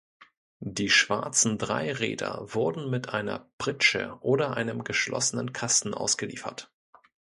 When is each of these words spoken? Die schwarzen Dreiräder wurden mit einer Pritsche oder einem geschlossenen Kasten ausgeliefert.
Die 0.65 0.89
schwarzen 0.89 1.59
Dreiräder 1.59 2.39
wurden 2.55 2.89
mit 2.89 3.09
einer 3.09 3.47
Pritsche 3.59 4.17
oder 4.21 4.57
einem 4.57 4.83
geschlossenen 4.83 5.53
Kasten 5.53 5.93
ausgeliefert. 5.93 6.71